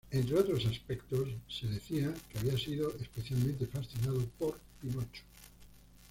Entre 0.11 0.35
otros 0.35 0.65
aspectos, 0.65 1.29
se 1.47 1.67
decía 1.67 2.11
que 2.27 2.39
había 2.39 2.57
sido 2.57 2.91
especialmente 2.99 3.67
fascinado 3.67 4.19
por 4.39 4.59
Pinocho. 4.81 5.21